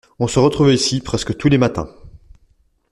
[0.17, 1.87] On se retrouvait ici, presque tous les matins.